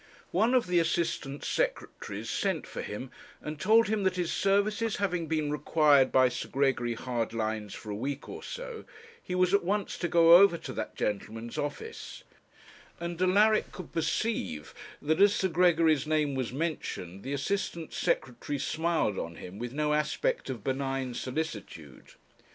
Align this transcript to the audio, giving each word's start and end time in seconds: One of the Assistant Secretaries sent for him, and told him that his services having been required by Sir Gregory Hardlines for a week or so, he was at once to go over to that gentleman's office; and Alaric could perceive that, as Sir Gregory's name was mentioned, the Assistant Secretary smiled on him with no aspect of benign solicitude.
One 0.31 0.55
of 0.55 0.65
the 0.65 0.79
Assistant 0.79 1.45
Secretaries 1.45 2.27
sent 2.27 2.65
for 2.65 2.81
him, 2.81 3.11
and 3.39 3.59
told 3.59 3.87
him 3.87 4.01
that 4.01 4.15
his 4.15 4.33
services 4.33 4.95
having 4.95 5.27
been 5.27 5.51
required 5.51 6.11
by 6.11 6.27
Sir 6.27 6.47
Gregory 6.49 6.95
Hardlines 6.95 7.75
for 7.75 7.91
a 7.91 7.95
week 7.95 8.27
or 8.27 8.41
so, 8.41 8.83
he 9.21 9.35
was 9.35 9.53
at 9.53 9.63
once 9.63 9.99
to 9.99 10.07
go 10.07 10.37
over 10.37 10.57
to 10.57 10.73
that 10.73 10.95
gentleman's 10.95 11.55
office; 11.59 12.23
and 12.99 13.21
Alaric 13.21 13.71
could 13.71 13.91
perceive 13.91 14.73
that, 15.03 15.21
as 15.21 15.35
Sir 15.35 15.49
Gregory's 15.49 16.07
name 16.07 16.33
was 16.33 16.51
mentioned, 16.51 17.21
the 17.21 17.33
Assistant 17.33 17.93
Secretary 17.93 18.57
smiled 18.57 19.19
on 19.19 19.35
him 19.35 19.59
with 19.59 19.71
no 19.71 19.93
aspect 19.93 20.49
of 20.49 20.63
benign 20.63 21.13
solicitude. 21.13 22.13